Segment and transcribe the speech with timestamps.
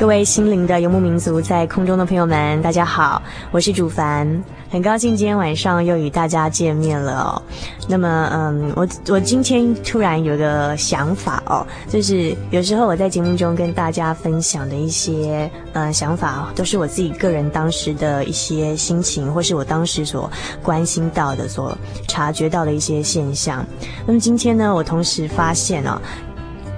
[0.00, 4.26] 各位心灵的游牧民族，在空中的朋友们，大家好，我是主凡，
[4.70, 7.42] 很高兴今天晚上又与大家见面了哦。
[7.86, 20.30] 那么，嗯，我我今天突然有个想法哦，就是有时候我在节目中跟大家分享的一些呃想法，都是我自己个人当时的一些心情，或是我当时所
[20.62, 21.76] 关心到的、所
[22.08, 23.62] 察觉到的一些现象。
[24.06, 26.00] 那么今天呢，我同时发现哦。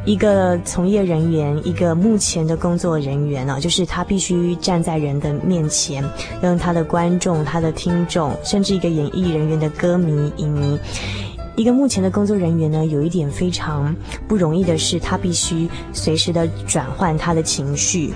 [0.05, 6.05] 一个从业人员，一个目前的工作人员呢，就是他必须站在人的面前，
[6.41, 10.77] 让他的观众、他的听众，甚至一个演艺人员的歌迷、影迷，
[11.55, 13.95] 一个目前的工作人员呢，有一点非常
[14.27, 18.13] 不容易的是，他必须随时的转换他的情绪。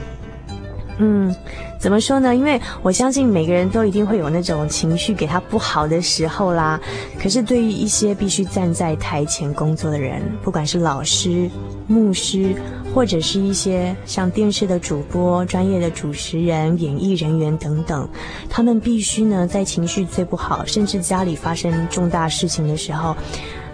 [0.99, 1.35] 嗯，
[1.79, 2.35] 怎么说呢？
[2.35, 6.81] 因为我相信每个人都一定会有那种情绪给他不好的时候啦。
[7.21, 11.51] 可是对于一些必须站在台前工作的人，不管是老师、
[11.87, 12.55] 牧师，
[12.95, 18.09] 或者是一些像电视的主播、专业的主持人、演艺人员等等，
[18.49, 23.15] 他们必须呢，在情绪最不好，甚至家里发生重大事情的时候，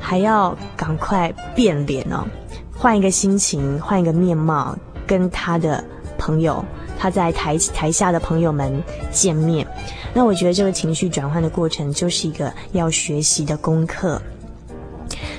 [0.00, 2.26] 还要赶快变脸哦，
[2.76, 5.84] 换一个心情，换一个面貌，跟他的
[6.18, 6.64] 朋友。
[7.02, 8.80] 他在台台下的朋友们
[9.10, 9.66] 见面，
[10.14, 14.22] 那我觉得这个情绪转换的过程就是一个要学习的功课。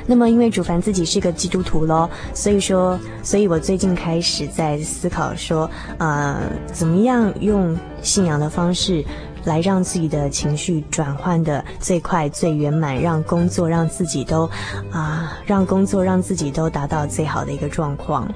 [0.05, 5.69] 那么，因为主凡自己是个基督徒咯，所以说，所以我最近开始在思考说，
[5.99, 6.37] 呃，
[6.73, 9.01] 怎么样用信仰的方式
[9.45, 14.49] 来让自己的情绪转换的最快、最圆满，让工作让自己都
[14.91, 18.29] 啊、让工作让自己都达到最好的一个状况。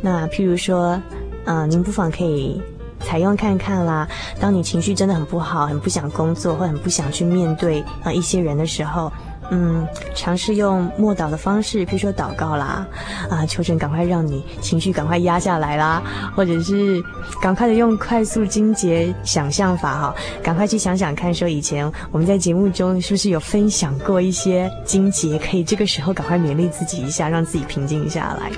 [0.00, 0.98] 那譬如说。
[1.46, 2.60] 嗯、您不妨可以
[3.00, 4.08] 采用看看啦。
[4.40, 9.12] 当你情绪真的很不好，很不想工作，或很不想去面对啊、一些人的时候，
[9.50, 12.86] 嗯，尝试用默祷的方式，比如说祷告啦，
[13.28, 16.02] 啊、求神赶快让你情绪赶快压下来啦，
[16.34, 17.02] 或者是
[17.40, 28.50] 赶快的用快速经节想象法哈，赶快去想想看，说以前我们在节目中是不是有分享过一些经节，可以这个时候赶快勉励自己一下，让自己平静下来。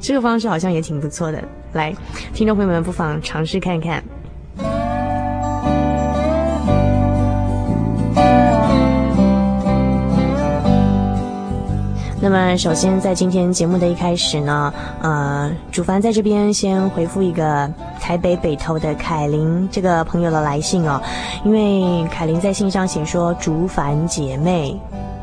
[0.00, 1.94] 这个方式好像也挺不错的，来，
[2.32, 4.02] 听众朋友们不妨尝试看看。
[12.28, 21.00] 那么，首先在今天节目的一开始呢，呃，主凡在这边先回复一个台北北投的凯琳这个朋友的来信哦，
[21.44, 24.76] 因为凯琳在信上写说“竹凡姐妹”，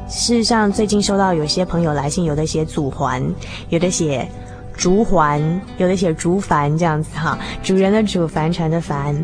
[0.07, 3.21] 事实上最近收到有些朋友来信，有的写“祖环”，
[3.67, 4.25] 有的写。
[4.75, 9.15] 竹环，有的写竹帆这样子哈，主人的主，帆船的帆。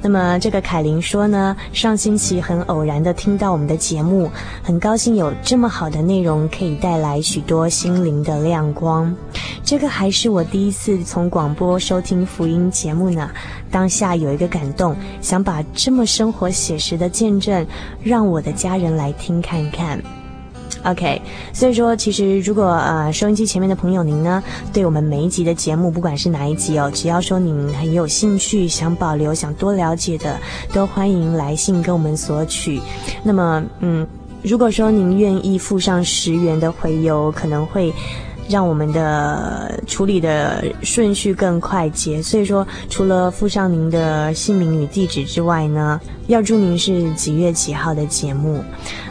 [0.00, 4.30] 那么这个凯琳说呢，上星期很偶然的听到我们的节目，
[4.62, 9.14] 很高兴有这么好的内容可以带来许多心灵的亮光。
[9.64, 13.30] 这个还是我第一次从广播收听福音节目呢，
[13.70, 17.66] 当下有一个感动，想把这么生活写实的见证，
[18.02, 20.00] 让我的家人来听看看。
[20.84, 24.42] OK，所以说，其实如果呃收音机前面的朋友您呢，
[24.72, 30.38] 对我们每一集的节目，不管是哪一集哦，只要说您很有兴趣、想保留、想多了解的，
[30.72, 32.80] 都欢迎来信跟我们索取。
[33.22, 34.06] 那么，嗯，
[34.42, 37.92] 如果说您愿意付上十元的回邮，可能会。
[38.48, 48.62] 让我们的处理的顺序更快捷，所以说除了附上您的姓名与地址之外呢，要注明是几月几号的节目。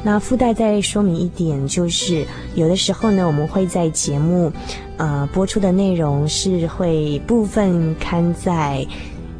[0.04, 2.25] 那附带再说明一点，就是
[2.56, 4.51] 有的时候呢，我们会在节目，
[4.98, 8.86] 呃，播出的内容是会部分刊在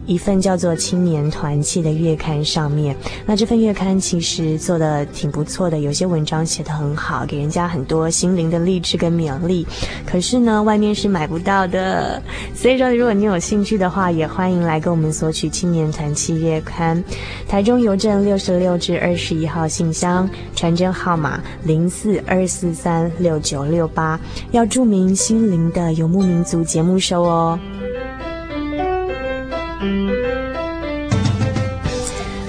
[0.06, 2.96] 一份叫做《青年团契》的月刊上面，
[3.26, 9.66] 那这份月刊其实做的挺不错的，有些文章写得很好，给人家很多心灵的励志跟勉励。
[10.06, 12.22] 可是呢，外面是买不到的。
[12.56, 17.02] 所以说，如果你有兴趣的话，也欢迎来跟我们索取《青年团契》月刊。
[17.48, 24.20] 台中邮政六十六至二十一号信箱，传真号码零四二四三六九六八，
[24.52, 27.60] 要注明“心灵的游牧民族”节目收哦。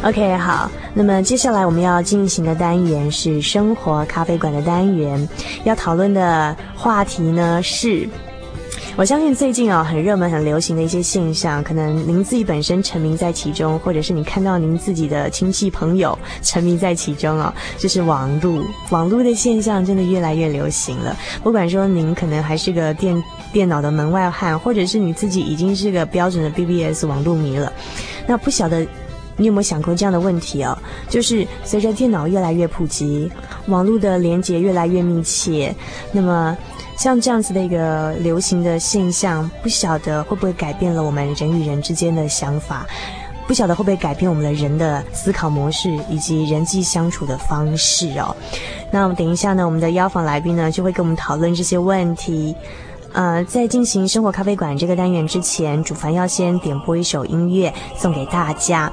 [0.04, 5.28] OK，好，那么接下来我们要进行的单元是生活咖啡馆的单元，
[5.62, 8.08] 要讨论的话题呢是，
[8.96, 18.60] 我相信最近啊、很热门、很流行的一些现象，可能您自己本身沉迷在其中，或者是你看到您自己的亲戚朋友沉迷在其中哦，就是网络，
[18.90, 21.16] 网络的现象真的越来越流行了。
[21.44, 23.22] 不管说您可能还是个电
[23.52, 27.72] 电脑的门外汉，或者是你自己已经是个标准的 BBS 网络迷了，
[28.26, 28.84] 那不晓得。
[29.37, 30.76] 你有没有想过这样的问题哦？
[31.08, 33.31] 就是随着电脑越来越普及，
[33.67, 35.75] 网络的连接越来越密切，
[36.12, 36.56] 那么
[36.96, 42.87] 像这样子的一个流行的现象，不晓得会不会改变了我们人与人之间的想法？
[43.44, 48.34] 不晓得会不会改变我们的人的思考模式以及人际相处的方式哦？
[48.90, 52.55] 那我们等一下呢，我们的邀访来宾呢就会跟我们讨论这些问题。
[53.12, 58.90] 呃，在进行生活咖啡馆这个单元之前，主凡要先点播一首音乐送给大家。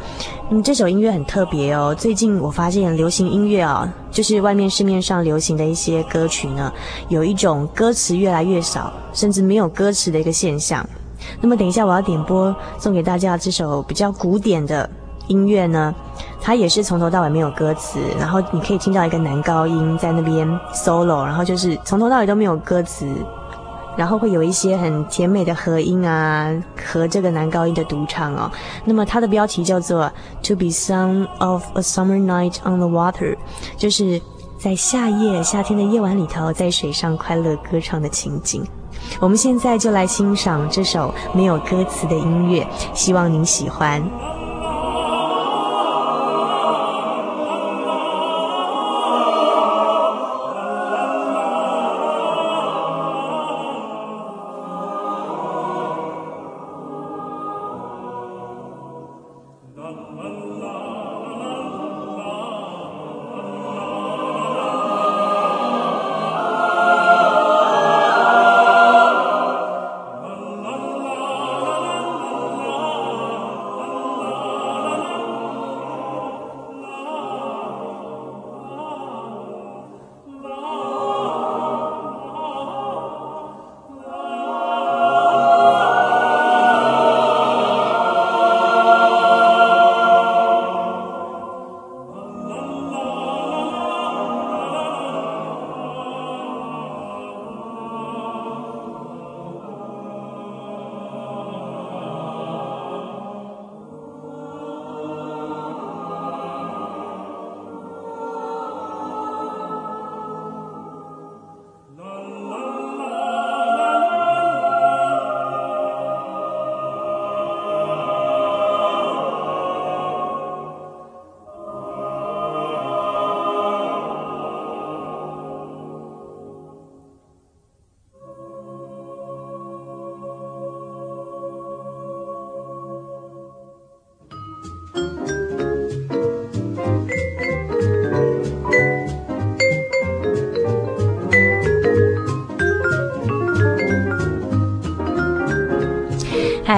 [0.49, 1.95] 嗯，这首音乐很特别哦。
[1.97, 6.71] 最近我发现流行音乐啊，就是外面市面上流行的一些歌曲呢，
[7.07, 10.85] 有一种歌词越来越少，甚至没有歌词的一个现象。
[11.39, 14.89] 那么等一下我要点播送给大家这首比较古典的
[15.27, 15.95] 音乐呢，
[16.41, 23.07] 它也是从头到尾没有歌词，然后你可以听到一个男高音在那边 solo，然后就是从头到尾都没有歌词。
[23.99, 26.49] 然后会有一些很甜美的和音啊，
[26.85, 28.49] 和这个男高音的独唱哦。
[28.85, 30.09] 那么它的标题叫做
[30.47, 33.35] 《To Be Sung of a Summer Night on the Water》，
[33.75, 34.21] 就是
[34.57, 38.65] 在夏夜夏天的夜晚里头，在水上快乐歌唱的情景。
[39.19, 44.01] 我们现在就来欣赏这首没有歌词的音乐，希望您喜欢。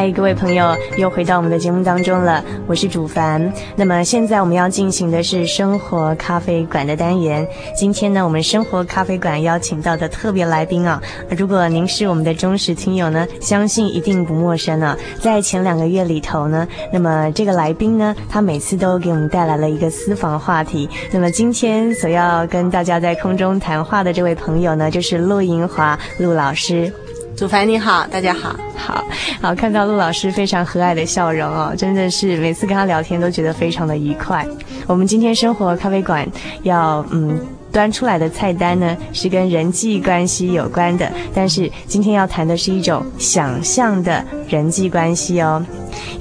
[0.02, 2.44] 嗨，各位朋友，又回到我们的节目当中了。
[2.66, 3.54] 我是主凡。
[3.76, 7.48] 那么现在我们要进行的是生活咖啡馆的单元。
[7.78, 11.00] 今天呢，我们生活咖啡馆邀请到的特别来宾啊，
[11.38, 14.98] 如果您是我们的忠实听友呢，相信一定不陌生了。
[15.20, 20.90] 在前两个月里头呢，那么这个来宾呢，他每次都给我们带来了一个私房话题。
[21.12, 26.92] 那么今天所要跟大家在空中谈话的这位朋友呢，就是陆银华陆老师。
[27.36, 29.04] 祖凡你好，大家好，好
[29.42, 34.46] 好看到陆老师非常和蔼的笑容哦，真的是每次跟他聊天都觉得非常的愉快。
[34.86, 36.28] 我们今天生活咖啡馆
[36.64, 37.40] 要嗯
[37.72, 45.66] 端出来的菜单呢，是跟人际关系有关的，但是今天要谈的是一种想象的人际关系哦。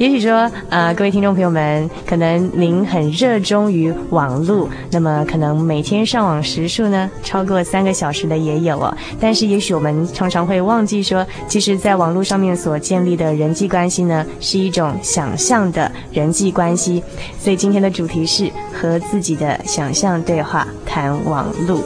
[0.01, 8.97] 也许说，呃，各位听众朋友们，可能您很热衷于网络，那么可能每天上网时数呢超过三个小时的也有哦。
[9.21, 17.05] 但是，也许我们常常会忘记说，其实在网络上面所建立的人际关系呢，是一种想象的人际关系。
[17.39, 21.79] 所以，今天的主题是和自己的想象对话，谈网络。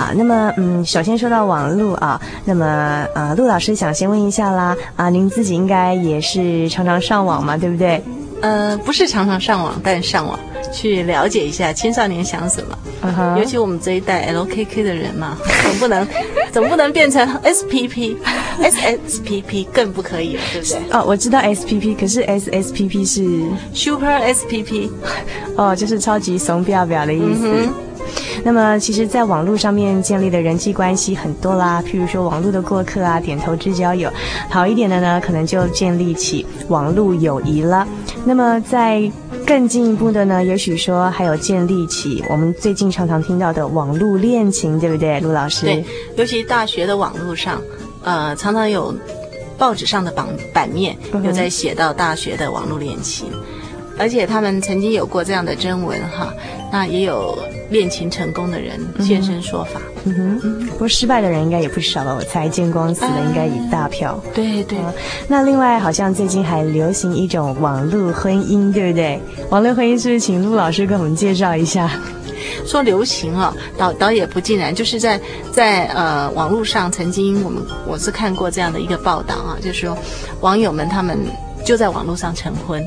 [0.00, 8.02] 好，那么嗯，首先说到网络啊，那么呃，陆老师想先问一下啦，啊，您自己应该也是常常上网嘛，对不对？
[8.40, 10.40] 呃，不是常常上网，但上网
[10.72, 12.78] 去了解一下青少年想什么。
[13.04, 13.38] Uh -huh.
[13.38, 16.08] 尤其我们这一代 LKK 的人嘛，总不能
[16.50, 20.78] 总不能变成 SPP，SSPP 更不可以了，对不对？
[20.92, 23.22] 哦，我知道 SPP，可是 SSPP 是
[23.74, 24.88] Super SPP，
[25.56, 27.42] 哦，就是超级怂表表的意思。
[27.44, 27.68] 嗯
[28.42, 34.10] 那么，其实，在网络上面建立的人际关系很多啦，譬如说网络的过客啊，点头之交友，
[34.48, 37.86] 好一点的呢，可能就建立起网络友谊了。
[38.24, 39.10] 那么，在
[39.46, 45.66] 更进一步的呢，也许说还有建立起我们最近常常听到的网络恋情，对不对，陆老师？
[45.66, 45.84] 对，
[46.16, 47.60] 尤其大学的网络上，
[48.02, 48.94] 呃，常常有
[49.58, 53.59] 报纸上的版版面有在写到大学的网络恋情，嗯，
[53.98, 56.32] 而且他们曾经有过这样的征文哈，
[56.72, 57.38] 那也有。
[57.70, 62.12] 恋情成功的人现身说法，嗯哼，嗯，不过失败的人应该也不少吧？
[62.12, 64.20] 我猜见光死的应该一大票。
[64.24, 64.92] 嗯、对对、嗯。
[65.28, 69.22] 那另外好像最近还流行一种网络婚姻，对不对？
[69.50, 71.88] 网络婚姻是不是请陆老师跟我们介绍一下？
[72.66, 75.20] 说流行啊，倒倒也不尽然，就是在
[75.52, 79.96] 在呃网络上曾经我们我是看过这样的一个报道啊，就是说
[80.40, 81.16] 网友们他们
[81.64, 82.84] 就在网络上成婚。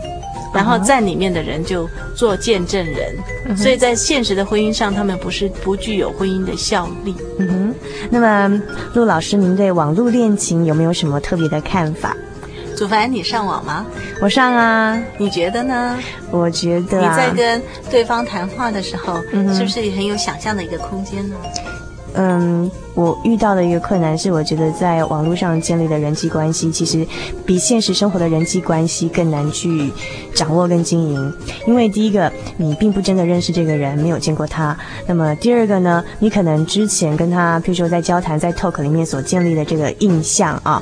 [0.54, 7.16] 然后在里面的人就做见证人，嗯、所以在现实的婚姻上，他们不是不具有婚姻的效力。
[7.40, 7.76] 嗯哼。
[8.10, 8.62] 那么
[8.94, 12.16] 陆老师，您对网络恋情有没有什么特别的看法？
[12.76, 13.86] 祖凡，你上网吗？
[14.22, 15.00] 我上啊。
[15.18, 15.98] 你觉得呢？
[16.32, 21.36] 我觉得、啊、你在跟对方谈话的时候，嗯、是不是也很有想象的一个空间呢？
[22.16, 27.06] 嗯，我遇到的一个困难是，我觉得在网络上建立的人际关系，其实
[27.46, 29.92] 比现实生活的人际关系更难去
[30.34, 31.34] 掌握跟经营。
[31.66, 34.76] 因为第一个，你并不真的认识这个人，没有见过他；
[35.08, 40.82] 那么第二个呢，你可能之前跟他，譬如说在交谈、在 talk 里面所建立的这个印象啊。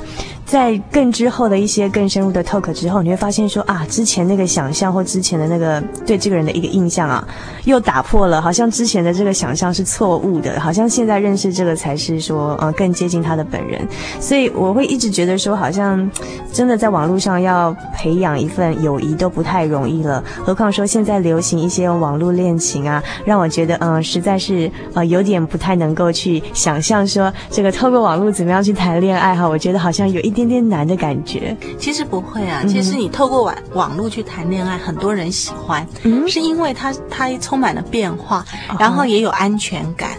[0.52, 7.26] 在更之后的一些更深入的 talk 之后，你会发现说啊，之前那个想象或之前的那个对这个人的一个印象啊，
[7.64, 13.80] 又打破了，好像之前的这个想象是错误的，好像现在认识这个才是说，呃，更接近他的本人。
[14.20, 16.06] 所以我会一直觉得说，好像
[16.52, 30.41] 真的在网络上要培养一份友谊都不太容易了，何况说现在流行一些网络恋情啊，让我觉得嗯、实在是呃有点不太能够去想象说这个透过网络怎么样去谈恋爱哈，我觉得好像有一点。
[30.46, 32.62] 点点难的感觉，其实不会啊。
[32.66, 38.44] 其实你透过网网络去谈恋爱，很多人喜欢，嗯，是因为它它充满了变化，
[38.78, 40.10] 然后也有安全感。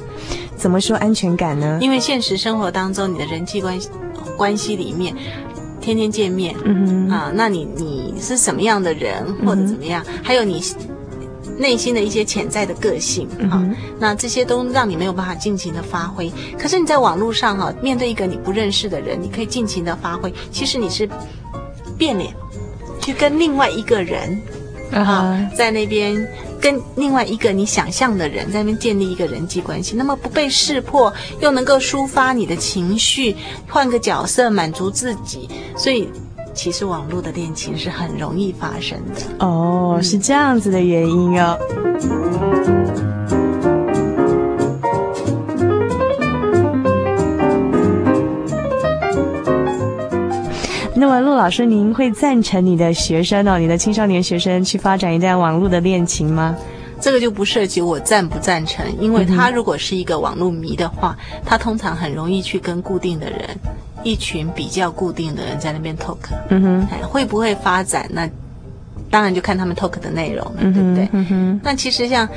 [0.55, 1.79] 怎么说安全感呢？
[1.81, 3.89] 因为现实生活当中，你的人际关系
[4.37, 5.13] 关系里面，
[5.81, 10.03] 天天见面，嗯啊，那你你是什么样的人，或者怎么样？
[10.23, 10.61] 还有你。
[11.57, 16.31] 内心的一些潜在的个性啊、嗯，那这些都让你没有办法尽情的发挥。
[16.57, 20.33] 可是你在网络上哈、啊，面对一个你不认识的人，你可以尽情的发挥。
[20.51, 21.07] 其实你是
[21.97, 22.33] 变脸，
[22.99, 24.41] 去跟另外一个人
[24.91, 26.27] 啊，在那边
[26.59, 33.35] 跟另外一个你想象的人在那边建立一个人际关系，那么不被识破，又能够抒发你的情绪，
[33.67, 36.09] 换个角色满足自己，所以。
[36.53, 41.57] 其实网络的恋情是很容易发生的哦，是这样子的原因哦。
[50.95, 56.55] 那么陆老师，您会赞成你的学生哦，你的青少年学生去发展一段网络的恋情吗？
[57.01, 63.41] 这个就不涉及我赞不赞成，因为他如果是一个网络迷的话，他通常很容易去跟固定的人。
[64.03, 66.17] 一群比较固定的人在那边 talk，
[66.49, 68.05] 嗯哼，会不会发展？
[68.09, 68.29] 那
[69.09, 71.09] 当然就看他们 talk 的内容了，嗯、对不对？
[71.11, 71.61] 嗯哼。
[71.63, 72.27] 那其实像，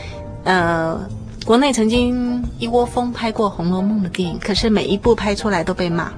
[0.45, 0.99] 呃，
[1.45, 6.11] 国内曾经一窝蜂拍过《红楼梦》的电影，可是每一部拍出来都被骂。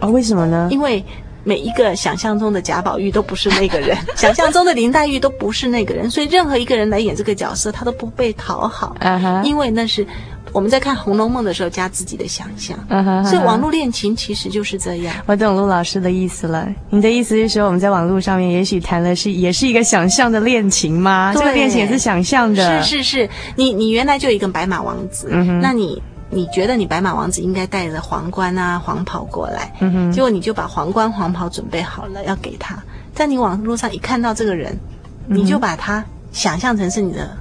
[0.00, 0.68] 哦，为什么呢？
[0.70, 1.04] 因为
[1.44, 8.96] 每一个想象中的贾宝玉都不是那个人， 想象中的林黛玉都不是那个人，所以任何一个人来演这个角色，他都不被讨好。
[9.44, 10.06] 因为那是。
[10.50, 12.74] 我们在看《红楼梦》的时候，加自己的想象，
[13.22, 15.14] 所以网络恋情其实就是这样。
[15.26, 16.66] 我懂陆老师的意思了。
[16.88, 21.34] 你的意思是说，我们在网络上面，也许谈的是也是一个想象的恋情吗？
[21.34, 22.82] 这个恋情也是想象的。
[22.82, 25.28] 是是是，你你原来就有一个白马王子，
[25.60, 29.72] 那你你觉得你白马王子应该带着皇冠啊、黄袍过来，
[30.12, 32.76] 结果你就把皇冠、黄袍准备好了要给他。
[33.14, 34.78] 在你网络上一看到这个人，
[35.26, 37.36] 你就把他想象成是你的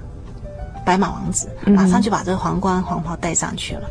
[0.86, 3.90] 白马王子，马上就把这个皇冠黄袍戴上去了。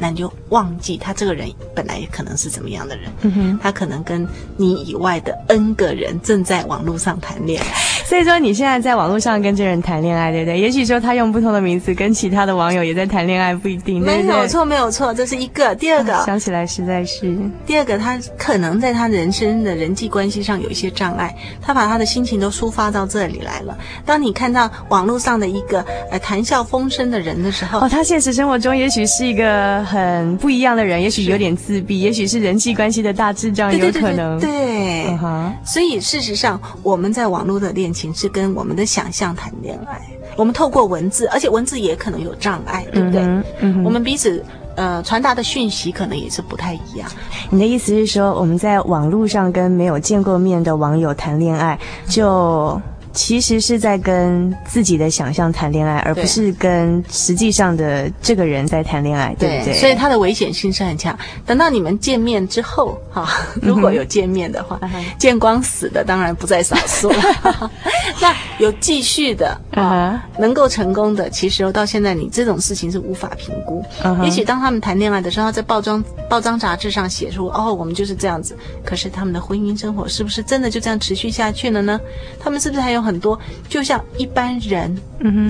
[0.00, 4.24] 那你就忘记他这个人本来可能是怎么样的人，嗯，他可能跟
[4.56, 7.66] 你以外的 N 个人正在网络上谈恋爱。
[8.08, 10.58] 所以说你现在在网络上跟这人谈恋爱，对不对？
[10.58, 14.02] 也许说他用不同的名字跟其他的网友也在谈恋爱，不一定。
[14.02, 15.74] 对对，没有错，没有错，这是一个。
[15.74, 17.36] 第二个，啊，想起来实在是
[17.66, 23.76] 第二个，他可能在他人生的人际关系上有一些障碍，他把他的心情都抒发到这里来了。
[24.06, 34.40] 当你看到网络上的一个呃谈笑风生的人的时候，哦，他现实生活中也许是一个很不一样的人，也许有点自闭，也许是人际关系的大智障，有可能。
[34.40, 35.54] 对，对，对，对，对，嗯哼。
[35.62, 40.00] 所以事实上，我们在网络的恋情是跟我们的想象谈恋爱，
[40.36, 43.20] 我们透过文字，而且文字也可能有障碍，对不对？
[43.22, 43.84] 嗯嗯。
[43.84, 44.44] 我们彼此
[44.76, 47.10] 呃传达的讯息可能也是不太一样。
[47.50, 51.76] 你的意思是说，我们在网络上跟没有见过面的网友谈恋爱，
[52.06, 52.80] 就？
[53.18, 59.74] 其实是在跟自己的想象谈恋爱，而不是跟实际上的这个人在谈恋爱，对，对不对？
[59.74, 61.18] 所以它的危险性是很强。
[61.44, 63.28] 等到你们见面之后，哈，
[63.60, 67.70] 如果有见面的话，嗯、见光死的当然不在少数了。
[68.22, 73.84] 那有继续的啊，能够成功的，其实到现在你这种事情是无法评估。
[74.04, 78.56] 嗯、也许当他们谈恋爱的时候，在报章报章杂志上写出哦，我们就是这样子。
[78.84, 82.00] 可是他们的婚姻生活是不是真的就这样持续下去了呢？
[82.38, 83.07] 他们是不是还有？
[83.07, 83.38] 很多，
[83.68, 84.98] 就像一般人，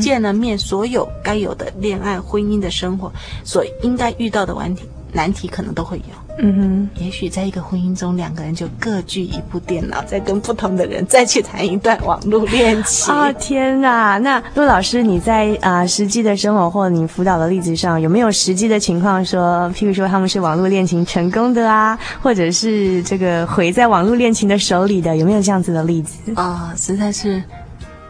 [0.00, 3.10] 见了面，所有该有的恋爱、婚姻的生活，
[3.44, 6.27] 所应该遇到的难题，难题可能都会有。
[6.40, 13.12] 嗯哼，也许在一个婚姻中，两个人就各具一部电脑，再跟不同的人再去谈一段网络恋情。
[13.14, 14.18] 啊、哦、天哪！
[14.18, 26.32] 那陆老师，你在啊、呃、实际的生活或你辅导的例子上，有没有实际的情况说，譬如说他们是网络恋情成功的啊，或者是这个毁在网络恋情的手里的，有没有这样子的例子？
[26.36, 27.42] 啊、哦，实在是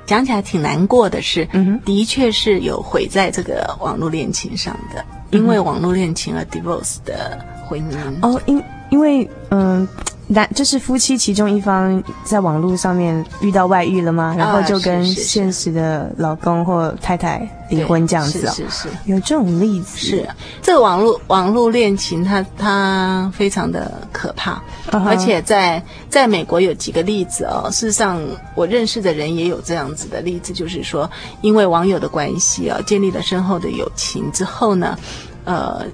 [0.04, 7.38] 讲起来挺难过的是，嗯哼，的确是有毁在这个网络恋情上的，因为网络恋情而 divorce 的。
[7.68, 9.86] 婚姻哦，因因为嗯，
[10.30, 14.34] 男就是夫妻其中一方在网络上面遇到外遇了吗？
[14.36, 19.96] 然后就跟现实的老公或太太离婚这样子哦，是是，是有这种例子。
[19.96, 20.28] 是
[20.60, 25.02] 这个网络网络恋情它，它它非常的可怕，uh-huh.
[25.06, 27.70] 而且在在美国有几个例子哦。
[27.70, 28.20] 事实上，
[28.54, 34.98] 我认识的人也有这样子的例子，就是说，因为网友的关系啊，建立了深厚的友情之后呢，
[35.44, 35.86] 呃，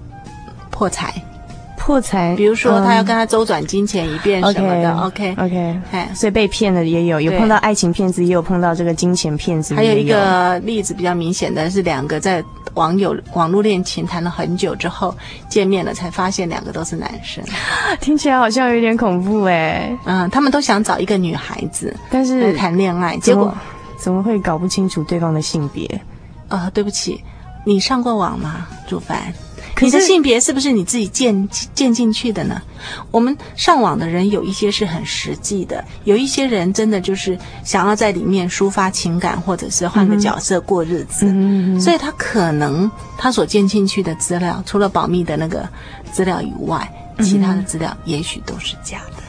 [0.72, 1.14] 破财。
[1.84, 9.74] 破财，比如说他要跟他周转金钱一遍什么的，OK OK，哎，所以被骗的也有，有碰到爱情骗子，也有碰到这个金钱骗子。
[9.74, 12.42] 还有一个例子比较明显的是，两个在
[12.72, 15.14] 网友网络恋情谈了很久之后
[15.50, 17.44] 见面了，才发现两个都是男生。
[18.00, 19.94] 听起来好像有点恐怖哎。
[20.06, 23.54] 嗯，他们都想找一个女孩子，但是谈恋爱，结果
[23.98, 26.00] 怎么会搞不清楚对方的性别？
[26.48, 27.22] 呃，对不起，
[27.62, 29.30] 你上过网吗，主凡？
[29.80, 32.60] 你的性别是不是你自己建建进去的呢？
[33.10, 45.68] 我们上网的人有一些是很实际的，有一些人真的就是想要在里面抒发情感，或者是换个角色过日子，嗯、所以他可能他所建进去的资料，除了保密的那个
[46.12, 46.88] 资料以外，
[47.20, 49.23] 其他的资料也许都是假的。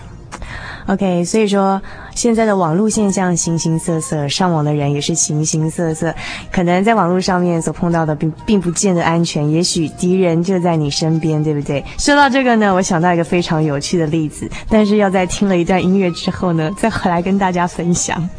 [0.87, 1.81] OK，所以说
[2.13, 6.13] 现在的网络现象形形色色，上网的人也是形形色色。
[6.51, 11.83] 可能在网络上面所碰到的并并不见得安全，也许敌人就在你身边，对不对？
[11.97, 18.29] 说到这个呢，我想到一个非常有趣的例子，但是要在听了一段音乐之后呢，再回来跟大家分享。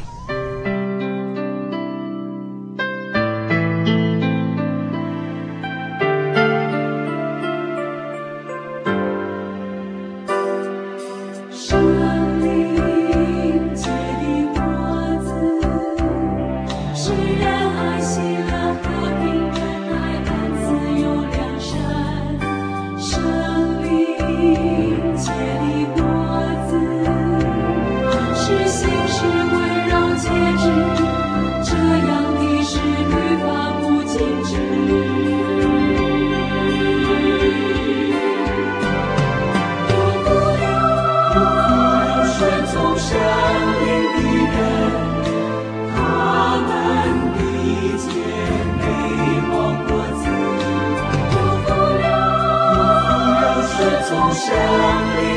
[54.29, 55.36] 我想你。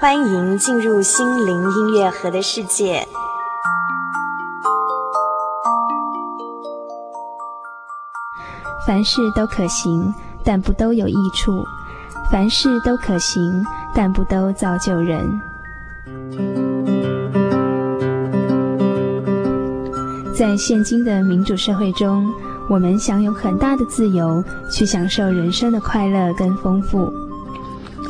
[0.00, 3.04] 欢迎进入心灵音乐盒的世界。
[8.86, 11.64] 凡事都可行，但不都有益处；
[12.30, 13.42] 凡事都可行，
[13.92, 15.20] 但不都造就人。
[20.32, 22.24] 在现今的民主社会中，
[22.70, 27.12] 我们享有很大的自由，去享受人生的快乐跟丰富。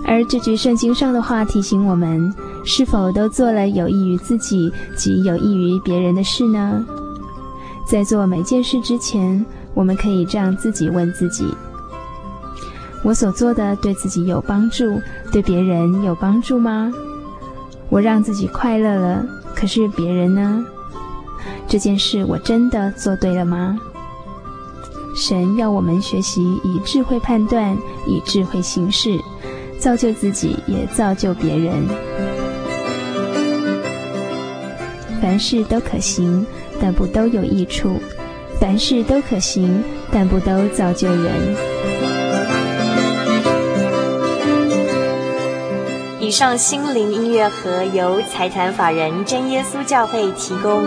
[0.09, 6.83] 而这句圣经上的话提醒我们：是否都做了有益于自己及有益于别人的事呢？
[7.87, 9.45] 在做每件事之前，
[9.75, 11.47] 我们可以这样自己问自己：
[13.05, 14.99] 我所做的对自己有帮助，
[15.31, 16.91] 对别人有帮助吗？
[17.91, 20.65] 我让自己快乐了，可是别人呢？
[21.69, 23.79] 这件事我真的做对了吗？
[25.15, 29.19] 神要我们学习以智慧判断，以智慧行事。
[29.79, 31.73] 造就自己，也造就别人。
[35.23, 36.47] 凡事都可行，
[36.81, 38.01] 但不都有益处；
[38.61, 41.57] 凡事都可行，但不都造就人。
[46.21, 50.85] 以上心灵音乐盒由财团法人真耶稣教会提供。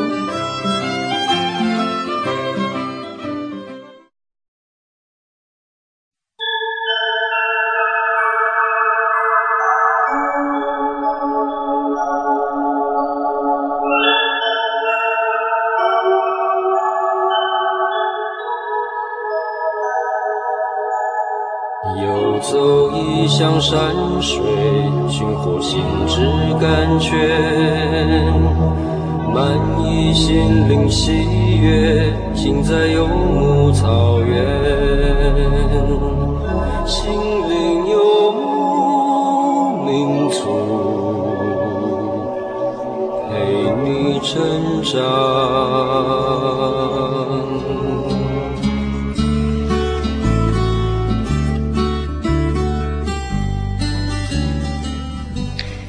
[24.21, 24.61] sweet.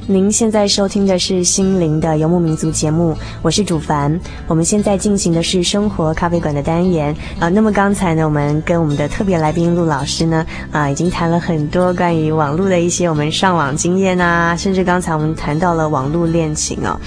[0.09, 4.19] 您现在收听的是心灵的游牧民族节目，我是主凡。
[4.49, 7.49] 我们现在进行的是生活咖啡馆的单元啊。
[7.49, 16.99] 那么刚才呢，我们跟我们的特别来宾陆老师呢啊，已经谈了很多关于网络的一些我们上网经验啊，甚至刚才我们谈到了网络恋情哦。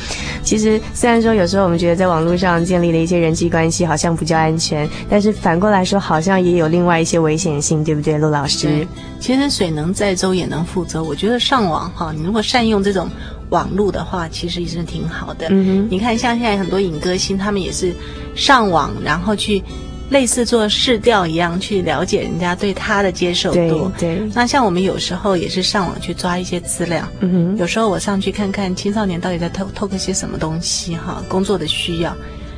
[0.42, 8.88] 其实虽然说有时候我们觉得在网络上建立了一些人际关系好像比较安全，但是反过来说好像也有另外一些危险性，对不对，陆老师？
[9.20, 13.10] 其实水能载舟也能覆舟，我觉得上网哈，你如果善用这种
[13.50, 15.48] 网络的话，其实也是挺好的。
[15.52, 17.94] 嗯，你看像现在很多影歌星，他们也是
[18.36, 19.62] 上网，然后去
[20.10, 23.92] 类似做试调一样，去了解人家对他的接受度。
[24.00, 27.08] 对，对，那像我们有时候也是上网去抓一些资料。
[27.20, 32.12] 嗯哼，有时候我上去看看青少年到底在偷偷个些什么东西哈，工作的需要。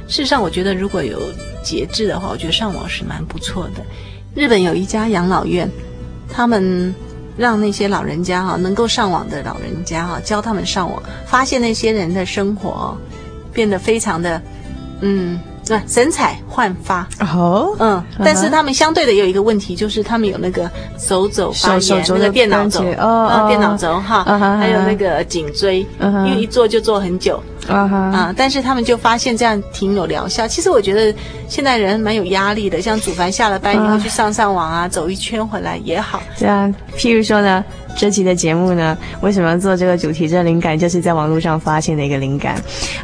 [0.08, 1.20] 事实上，我觉得如果有
[1.62, 3.84] 节制的话，我觉得上网是蛮不错的。
[4.34, 5.70] 日本有一家养老院。
[6.30, 6.94] 他们
[7.38, 12.98] 让那些老人家哈，能够上网的老人家哈，教他们上网，发现那些人的生活
[13.54, 14.42] 变得非常的，
[15.02, 17.08] 嗯，对，神采焕发。
[17.20, 24.24] 哦，嗯，但是他们相对的有一个问题，就是他们有那个手肘发炎，那个电脑轴，哦，电脑轴哈，
[24.58, 27.42] 还有那个颈椎，因为一坐就坐很久。
[27.68, 28.34] 啊哈啊！
[28.36, 30.48] 但是他们就发现这样挺有疗效。
[30.48, 31.14] 其实我觉得
[31.48, 36.22] 现在人蛮有压力的，像祖凡下了班以后去上上网啊，走一圈回来也好。
[36.38, 37.64] 对啊，譬如说呢，
[37.96, 40.28] 这期的节目呢，为什么做这个主题？
[40.28, 42.56] 这灵感就是在网络上发现的一个灵感。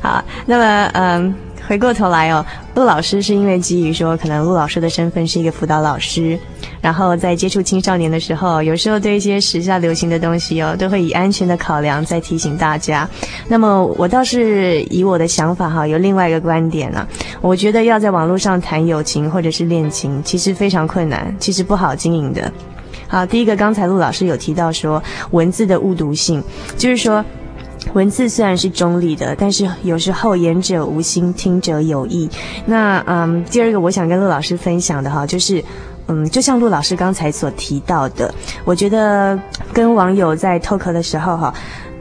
[0.02, 1.36] 好，那么嗯。
[1.66, 2.46] 回过头来哦，
[2.76, 6.38] 陆老师是因为基于说，可能陆老师的身份是一个辅导老师，
[6.84, 13.10] 然后在接触青少年的时候，有时候对一些时下流行的东西哦，都会以安全的考量再提醒大家。
[13.48, 17.08] 那么我倒是以我的想法哈，有另外一个观点啊，
[17.40, 22.52] 我觉得要在网络上谈友情或者是恋情，其实非常困难，其实不好经营的。
[23.08, 26.44] 好，第一个，刚才陆老师有提到说文字的误读性，
[26.78, 27.24] 就是说
[27.94, 32.30] 文字虽然是中立的，但是有时候言者无心，听者有意。
[32.66, 35.64] 那嗯，第二个我想跟陆老师分享的哈，就是
[36.08, 38.34] 嗯，就像陆老师刚才所提到的，
[38.66, 39.40] 我觉得
[39.72, 41.54] 跟网友在 talk 的时候哈。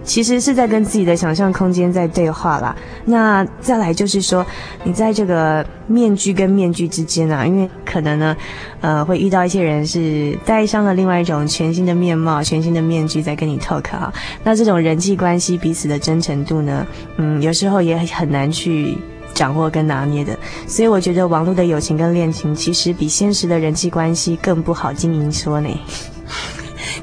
[0.04, 2.74] 其实是在跟自己的想象空间在对话啦。
[3.04, 4.44] 那再来就是说，
[4.82, 8.36] 你在这个面具跟面具之间啊，因为可能呢，
[8.80, 14.12] 呃，会遇到一些人是戴上了另外一种全新的面貌、全新的面具在跟你 talk 哈。
[14.42, 16.84] 那这种人际关系彼此的真诚度呢，
[17.18, 18.98] 嗯，有时候也很难去
[19.34, 20.38] 掌握跟拿捏的。
[20.66, 25.68] 所以我觉得网络的友情跟恋情，其实比现实的人际关系更不好经营说呢。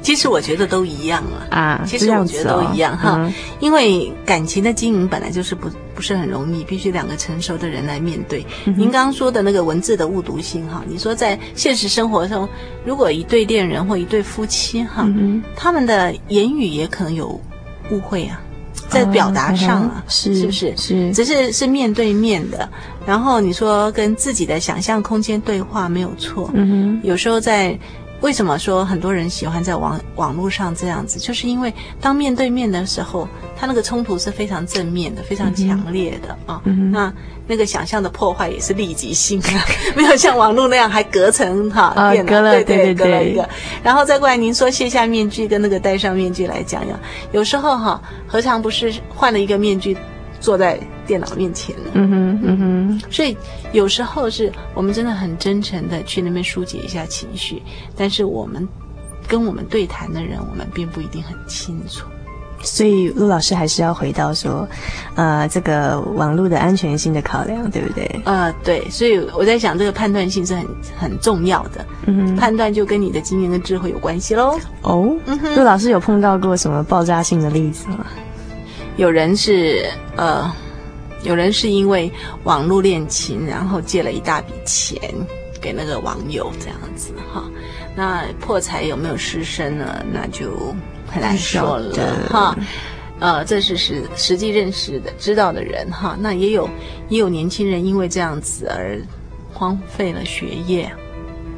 [0.02, 8.44] 其实我觉得都一样了啊，其实我觉得都一样哈，嗯、因为感情的经营本来就是不不是很容易，必须两个成熟的人来面对。
[8.64, 12.48] 嗯、您刚刚说的那个文字的误读性哈，你说在现实生活中，
[12.84, 17.38] 如果一对恋人或一对夫妻哈，嗯、他们的言语也可能有
[17.90, 18.40] 误会啊，
[18.90, 20.76] 在表达上啊，哦、是是不是？
[20.76, 22.68] 是，只是是面对面的，
[23.06, 27.78] 然后你说跟自己的想象空间对话没有错，嗯哼，有时候在。
[28.20, 31.18] 为什么说很多人喜欢在网网络上这样子？
[31.18, 36.60] 就是因为当面对面的时候，他那个冲突是非常正面的，非常强烈的啊。
[36.64, 37.12] 嗯、那
[37.46, 39.48] 那个想象的破坏也是立即性的，
[39.96, 43.48] 没有像网络那样还隔层哈，啊、电脑隔了对对对，隔了一个。
[43.82, 46.98] 然后再过来，您说卸下面具跟那个戴上面具来讲讲，
[47.32, 49.96] 有时候哈，何尝不是换了一个面具？
[50.42, 52.58] 坐在电脑面前呢，嗯哼，嗯
[52.98, 53.36] 哼，所以
[53.72, 57.62] 有时候是我们真的很真诚的去那边疏解一下情绪，
[57.96, 58.66] 但是我们
[59.28, 62.06] 跟我们对谈的人，我们并不一定很清楚。
[62.62, 64.68] 所以陆老师还是要回到说，
[65.14, 68.20] 呃，这个网络的安全性的考量，对不对？
[68.26, 70.66] 呃，对，所以我在想，这个判断性是很
[70.98, 71.86] 很重要的。
[72.04, 74.58] 嗯，判断就跟你的经验跟智慧有关系喽。
[74.82, 78.04] 哦，嗯，陆老师有碰到过什么爆炸性的例子吗？
[78.98, 80.52] 有人是呃，
[81.22, 82.10] 有人是因为
[82.44, 84.98] 网络恋情，然后借了一大笔钱
[85.60, 87.44] 给那个网友这样子哈。
[87.94, 90.04] 那破财有没有失身呢？
[90.12, 90.74] 那就
[91.06, 92.56] 很难说了哈。
[93.18, 96.16] 呃，这是实实际认识的、知道的人哈。
[96.18, 96.66] 那也有
[97.10, 98.98] 也有年轻人因为这样子而
[99.52, 100.90] 荒废了学业。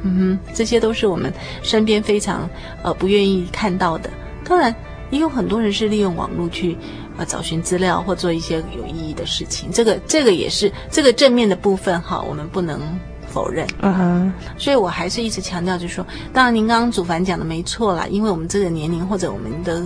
[0.02, 2.50] 嗯哼，这些都是我们身边非常
[2.82, 4.10] 呃不愿意看到的。
[4.44, 4.74] 当然，
[5.10, 6.76] 也有很多人是利用网络去。
[7.22, 12.80] 呃，找寻资料或做一些有意义的事情，这个这个也是这个正面的部分哈，我们不能
[13.28, 13.66] 否认。
[13.80, 19.82] 嗯哼，所以我还是一直强调，就是说，当然您刚刚祖凡讲的没错啦，因为我们这个年龄或者我们的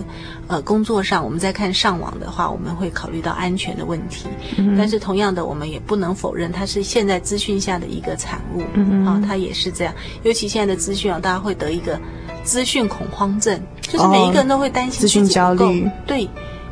[0.47, 4.27] 呃工作上，我们在看上网的话，我们会考虑到安全的问题。
[4.57, 8.63] 嗯哼，但是同样的，我们也不能否认它是现在资讯下的一个产物。
[8.73, 9.93] 嗯哼，啊，它也是这样。
[10.23, 11.99] 尤其现在的资讯啊，大家会得一个
[12.43, 15.89] 资讯恐慌症，就是每一个人都会担心资讯焦虑。
[16.05, 16.27] 对。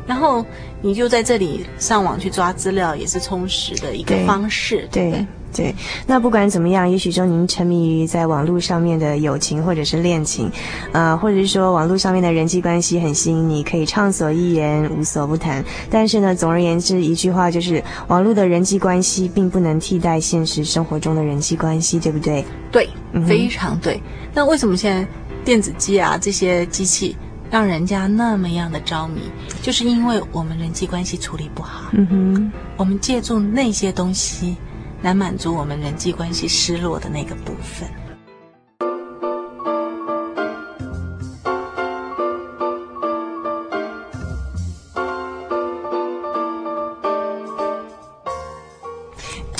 [0.06, 0.44] 然后
[0.80, 4.88] 你就在这里上网去抓资料，也是充实的一个方式。
[4.90, 5.74] 对对，对，
[6.06, 10.50] 那不管怎么样，也许说您沉迷于在网络上面的友情或者是恋情，
[10.92, 15.64] 呃，或者是说网络上面的人际关系很吸引你，可以畅所欲言，无所不谈。
[15.90, 22.44] 但是呢，总而言之，一句话就是，网络的人际关系并不能替代现实生活中的人际关系，对不对？
[22.70, 22.88] 对，
[23.26, 23.94] 非常对。
[23.94, 25.08] 嗯、那为什么现在
[25.44, 27.16] 电子机啊这些机器？
[27.50, 29.20] 让人家那么样的着迷，
[29.62, 31.90] 就是因为我们人际关系处理不好。
[31.92, 34.56] 嗯哼，我们借助那些东西
[35.02, 37.88] 来满足我们人际关系失落的那个部分。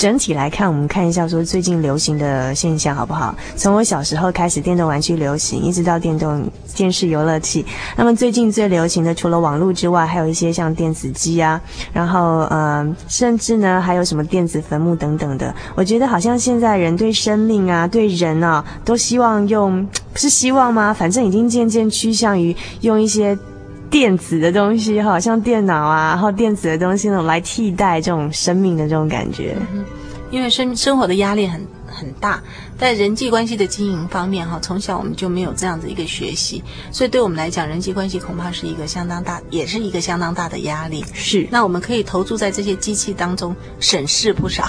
[0.07, 3.35] 整体来看，我们看一下说最近流行的现象好不好？
[3.57, 7.67] 从我小时候开始，电动玩具流行，一直到电动电视游乐器。
[7.97, 11.61] 那么最近最流行的，除了网络之外，还有一些像电子机啊，
[11.93, 15.53] 然后呃，甚至呢还有什么电子坟墓等等的。
[15.75, 20.95] 我觉得好像现在人对生命啊，对人啊，都希望用，不是希望吗？
[20.95, 23.37] 反正已经渐渐趋向于用一些。
[23.99, 29.57] 电子的东西，哈，像电脑啊，然后电子的东西那种，来替代这种生命的这种感觉。
[29.73, 29.83] 嗯，
[30.31, 32.43] 因为生生活的压力很很大，
[32.77, 41.03] 在人际关系的经营方面，哈，从小我们就没有这样子一个学习，所以对我们来讲，人际关系恐怕是一个相当大，也是一个相当大的压力。
[41.15, 44.65] 是，那我们可以投注在这些机器当中，省事不少。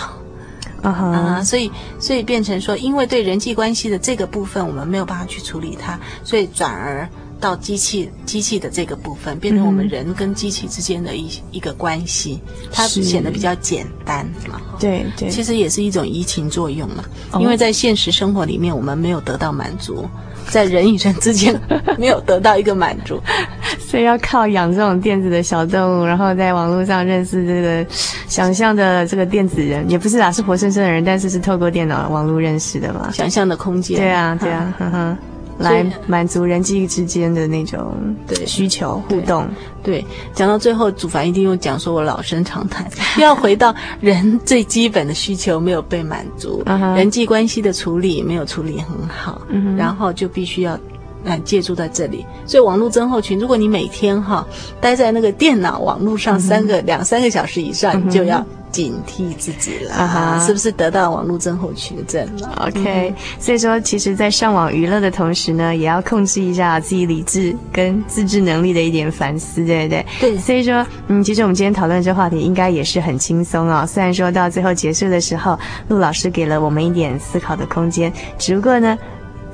[0.84, 1.12] Uh huh.
[1.12, 7.10] 啊，所以所以变成说，因为对人际关系的这个部分，我们没有办法去处理它，所以转而。
[7.40, 12.40] 到机器机器的这个部分，变成我们人跟机器之间的一一个关系，
[12.72, 14.62] 它显得比较简单嘛。
[14.80, 17.04] 对对，其实也是一种移情作用嘛。
[17.40, 20.08] 因为在现实生活里面，我们没有得到满足，
[20.50, 21.60] 在人与人之间
[21.98, 23.22] 没有得到一个满足，
[23.80, 27.86] 所以要靠养这种电子的小动物，然后在网络上认识这个
[28.28, 33.10] 想象的这个电子人，也不是啊，是活生生的人，但是是透过电脑网络认识的嘛。
[33.12, 33.98] 想象的空间。
[33.98, 35.18] 对啊，对啊，呵呵。
[35.58, 37.94] 来满足人际之间的那种
[38.28, 39.48] 对需求互动，
[39.84, 42.88] 对，讲到最后，祖凡一定又讲说，我老生常谈，
[43.20, 46.64] 要回到人最基本的需求没有被满足，
[46.96, 49.42] 人际关系的处理没有处理很好，
[49.78, 50.78] 然后就必须要
[51.24, 52.26] 来借助在这里。
[52.46, 54.46] 所以网络症候群，如果你每天哈
[54.80, 58.46] 待在那个电脑网络上三个两三个小时以上，你就要。
[58.72, 60.46] 警惕自己了，uh huh.
[60.46, 70.06] 是不是得到网络症候群症了？OK，、嗯、所以说，其实，在上网娱乐的同时呢，也要控制一下自己理智跟自制能力的一点反思，对不对？
[70.20, 70.38] 对。
[70.38, 73.86] 所以说，嗯，其实我们今天讨论这话题，应该也是很轻松哦。
[73.88, 78.98] 虽然说到最后结束的时候，陆老师给了我们一点思考的空间，只不过呢，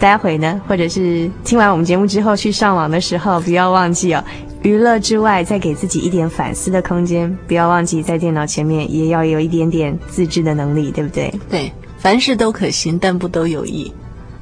[0.04, 4.22] 待会呢，或者是听完我们节目之后去上网的时候，不要忘记哦。
[4.62, 11.34] 娱乐之外，再给自己一点反思的空间，不要忘记在电脑前面也要有一点点自制的能力，对不对？
[11.50, 13.89] 对，凡事都可行，但不都有益。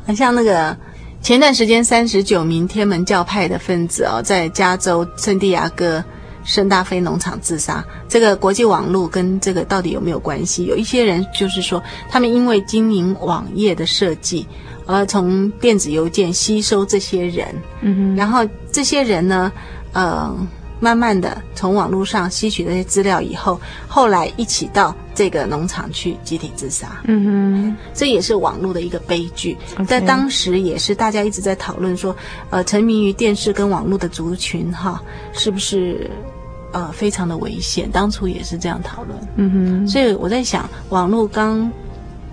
[0.03, 0.75] 很像那个
[1.21, 6.03] 前段时间三十九名天门教派的分子哦，在加州圣地亚哥
[6.43, 10.65] 圣大菲农场自杀，这个国际网络跟这个到底有没有关系？
[10.65, 14.47] 有一些人就是说，他们因为经营网页的设计，
[14.91, 17.47] 而从电子邮件吸收这些人，
[17.81, 19.51] 嗯哼，然后这些人呢？
[19.93, 20.33] 呃，
[20.79, 27.01] 慢慢的从网络上吸取这些资料以后，后来一起到这个农场去集体自杀。
[27.03, 29.57] 嗯哼，这也是网络的一个悲剧。
[29.85, 32.15] 在当时也是大家一直在讨论说，
[32.51, 36.09] 呃，沉迷于电视跟网络的族群哈，是不是
[36.71, 37.91] 呃非常的危险？
[37.91, 39.19] 当初也是这样讨论。
[39.35, 41.69] 嗯哼，所以我在想，网络刚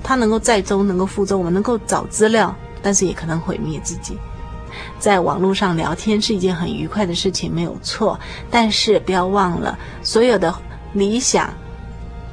[0.08, 4.16] 它能够载舟，能够覆舟，我们能够找资料，但是也可能毁灭自己。
[4.98, 8.18] 在网络上聊天是一件很愉快的事情，没有错。
[8.50, 10.54] 但是不要忘了，所有的
[10.94, 11.52] 理想，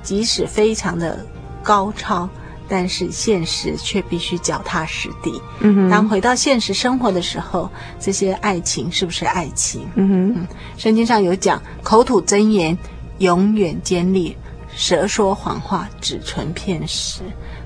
[0.02, 1.26] 即使非常的
[1.62, 2.30] 高超，
[2.70, 5.42] 但是现实却必须脚踏实地。
[5.60, 5.90] 嗯哼。
[5.90, 9.86] 当回到现实生活的时候，这些爱情是不是爱情？
[9.96, 10.34] 嗯哼。
[10.38, 12.78] 嗯，圣经上有讲，口吐真言
[13.18, 14.38] 永远坚利，
[14.74, 17.20] 舌说谎话只存片时。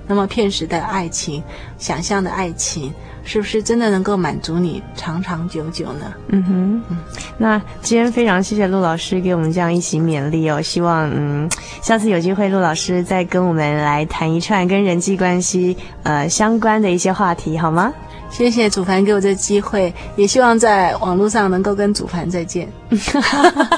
[0.10, 1.42] 那么片时的爱情，
[1.78, 2.94] 想象的爱情。
[3.26, 6.12] 是不是真的能够满足你长长久久呢？
[6.30, 6.98] 嗯哼，嗯，
[7.38, 10.60] 那今天非常谢谢陆老师给我们这样一席勉励哦。
[10.60, 11.48] 希望嗯，
[11.84, 17.94] 下次有机会陆老师再跟我们来谈一串跟人际关系呃相关的一些话题，好吗？
[18.32, 22.68] 谢谢祖凡给我这个机会，也希望在网络上能够跟祖凡再见。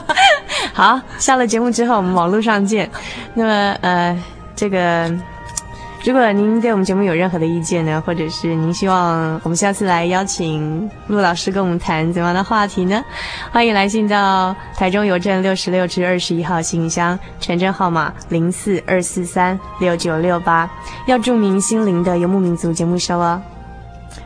[0.72, 2.90] 好，下了节目之后我们网络上见。
[3.34, 4.18] 那么呃，
[4.56, 5.12] 这个。
[6.04, 13.04] 如果您对我们节目有任何的意见呢，或者是您希望我们下次来邀请陆老师跟我们谈怎么样的话题呢？
[13.52, 20.68] 欢迎来信到台中邮政六十六至二十一号信箱，传真号码零四二四三六九六八，
[21.06, 23.40] 要注明心灵的游牧民族节目收哦。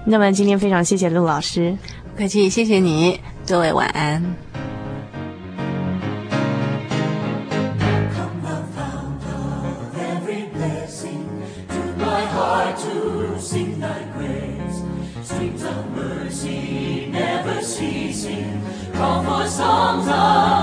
[0.05, 1.77] 那么今天非常谢谢陆老师，
[2.15, 4.23] 不客气，谢谢你，各位晚安。
[20.17, 20.54] love.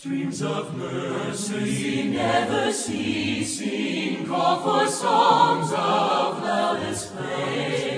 [0.00, 7.97] Streams of mercy never ceasing call for songs of loudest praise.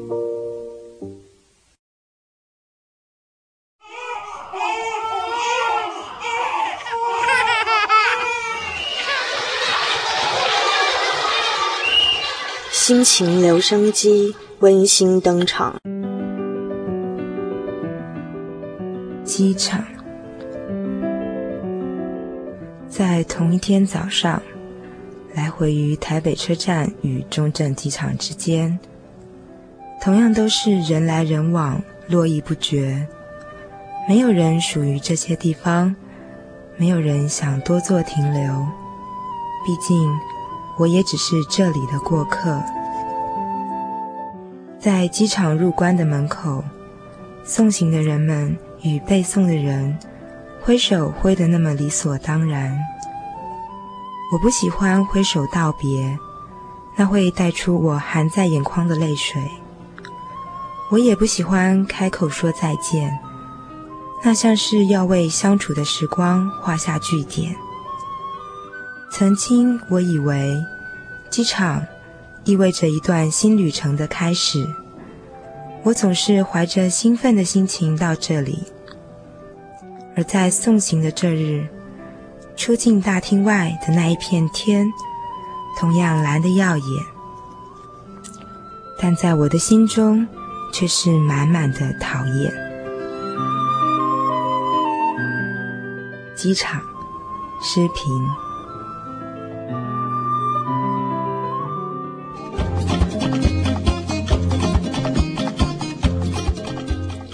[12.91, 15.79] 心情留声机温馨登场。
[19.23, 19.81] 机场，
[22.89, 24.43] 在同一天早上，
[25.33, 28.77] 来回于台北车站与中正机场之间，
[30.01, 33.07] 同样都是人来人往，络绎不绝。
[34.05, 35.95] 没有人属于这些地方，
[36.75, 38.67] 没有人想多做停留。
[39.65, 40.11] 毕竟，
[40.77, 42.61] 我也只是这里的过客。
[44.81, 46.63] 在机场入关的门口，
[47.43, 49.95] 送行的人们与被送的人
[50.59, 52.75] 挥手挥得那么理所当然。
[54.33, 56.17] 我不喜欢挥手道别，
[56.95, 59.39] 那会带出我含在眼眶的泪水。
[60.89, 63.19] 我也不喜欢开口说再见，
[64.23, 67.55] 那像是要为相处的时光画下句点。
[69.11, 70.65] 曾经我以为，
[71.29, 71.85] 机场。
[72.43, 74.65] 意味着一段新旅程的开始。
[75.83, 78.63] 我总是怀着兴奋的心情到这里，
[80.15, 81.67] 而在送行的这日，
[82.55, 84.91] 出境大厅外的那一片天，
[85.79, 86.85] 同样蓝得耀眼，
[88.99, 90.27] 但在我的心中，
[90.71, 92.53] 却是满满的讨厌。
[96.35, 96.79] 机场，
[97.61, 98.50] 诗萍。